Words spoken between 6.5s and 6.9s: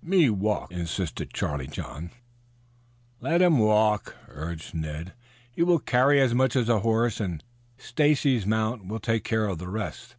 as a